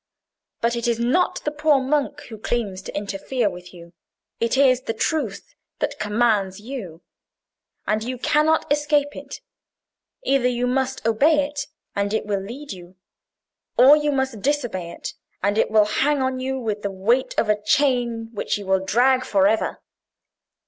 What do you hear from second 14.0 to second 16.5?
must disobey it, and it will hang on